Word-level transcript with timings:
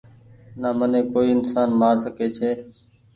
نا 0.61 0.69
مني 0.77 1.01
ڪوئي 1.11 1.27
انسان 1.35 1.69
مآر 1.79 1.95
سکي 2.05 2.27
ڇي 2.35 2.49